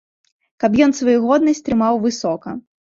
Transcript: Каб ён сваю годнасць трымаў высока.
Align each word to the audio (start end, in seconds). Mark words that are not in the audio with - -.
Каб 0.63 0.79
ён 0.87 0.97
сваю 1.01 1.17
годнасць 1.27 1.65
трымаў 1.71 2.05
высока. 2.11 2.61